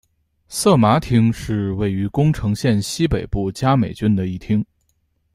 [0.47, 4.65] 色麻町是位于宫城县西北部加美郡的一町。